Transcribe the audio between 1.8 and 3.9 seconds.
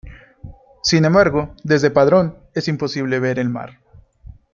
Padrón es imposible ver el mar.